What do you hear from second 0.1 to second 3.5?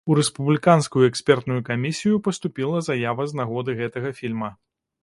У рэспубліканскую экспертную камісію паступіла заява з